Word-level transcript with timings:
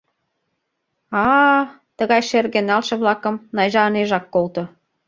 —А-а...— 1.23 1.59
тыгай 1.97 2.21
шерге 2.29 2.61
налше-влакым 2.69 3.35
Найжа 3.55 3.83
ынежак 3.89 4.25
колто. 4.33 4.63